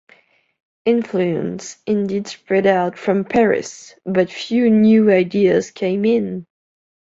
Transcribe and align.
Influence 0.83 1.77
indeed 1.85 2.25
spread 2.25 2.65
out 2.65 2.97
from 2.97 3.23
Paris, 3.23 3.93
but 4.03 4.31
few 4.31 4.67
new 4.71 5.11
ideas 5.11 5.69
came 5.69 6.05
in. 6.05 6.47